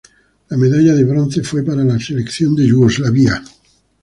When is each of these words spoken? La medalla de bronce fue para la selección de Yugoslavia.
La 0.49 0.57
medalla 0.57 0.95
de 0.95 1.03
bronce 1.03 1.43
fue 1.43 1.63
para 1.63 1.83
la 1.83 1.99
selección 1.99 2.55
de 2.55 2.65
Yugoslavia. 2.65 3.43